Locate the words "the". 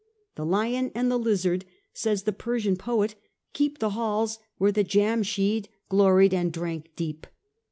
0.33-0.47, 1.11-1.19, 2.23-2.33, 3.77-3.91